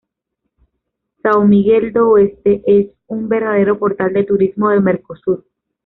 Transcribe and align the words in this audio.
São 1.21 1.39
Miguel 1.47 1.93
do 1.93 2.09
Oeste 2.13 2.63
es 2.65 2.87
un 3.05 3.29
verdadero 3.29 3.77
portal 3.77 4.11
de 4.11 4.23
turismo 4.23 4.71
del 4.71 4.81
Mercosur. 4.81 5.45